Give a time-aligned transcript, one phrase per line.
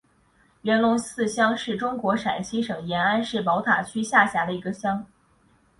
[0.63, 5.05] 元龙寺乡是中国陕西省延安市宝塔区下辖的一个乡。